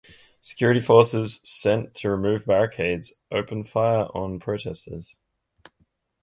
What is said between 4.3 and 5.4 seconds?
protesters.